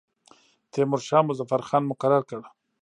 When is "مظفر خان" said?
1.29-1.83